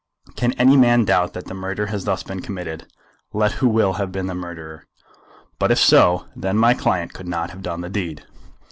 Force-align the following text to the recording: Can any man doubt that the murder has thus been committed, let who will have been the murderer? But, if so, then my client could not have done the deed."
Can 0.35 0.53
any 0.53 0.75
man 0.77 1.05
doubt 1.05 1.33
that 1.33 1.45
the 1.45 1.53
murder 1.53 1.85
has 1.85 2.05
thus 2.05 2.23
been 2.23 2.41
committed, 2.41 2.91
let 3.33 3.51
who 3.51 3.67
will 3.69 3.93
have 4.01 4.11
been 4.11 4.25
the 4.25 4.33
murderer? 4.33 4.87
But, 5.59 5.69
if 5.69 5.77
so, 5.77 6.25
then 6.35 6.57
my 6.57 6.73
client 6.73 7.13
could 7.13 7.27
not 7.27 7.51
have 7.51 7.61
done 7.61 7.81
the 7.81 7.89
deed." 7.91 8.25